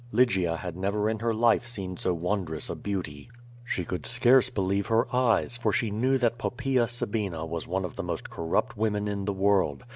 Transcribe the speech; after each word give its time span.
Lygia 0.11 0.55
had 0.57 0.75
never 0.75 1.07
in 1.11 1.19
her 1.19 1.31
life 1.31 1.67
seen 1.67 1.95
so 1.95 2.11
wondrous 2.11 2.71
a 2.71 2.75
beauty. 2.75 3.29
She 3.63 3.85
could 3.85 4.07
scarce 4.07 4.49
believe 4.49 4.87
her 4.87 5.05
eyes, 5.15 5.55
for 5.57 5.71
she 5.71 5.91
knew 5.91 6.17
that 6.17 6.39
Poppaea 6.39 6.87
Sabina 6.87 7.45
was 7.45 7.67
one 7.67 7.85
of 7.85 7.97
the 7.97 8.03
most 8.03 8.27
corrupt 8.27 8.75
women 8.75 9.07
in 9.07 9.25
the 9.25 9.31
world. 9.33 9.83